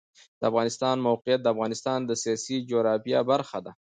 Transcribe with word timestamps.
د 0.39 0.41
افغانستان 0.49 0.95
د 0.97 1.01
موقعیت 1.09 1.39
د 1.41 1.47
افغانستان 1.53 1.99
د 2.05 2.11
سیاسي 2.21 2.55
جغرافیه 2.69 3.19
برخه 3.31 3.59
ده. 3.65 3.71